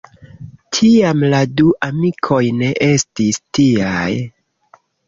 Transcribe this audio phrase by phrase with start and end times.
[0.77, 4.05] Tiam la du amikoj ne estis tiaj.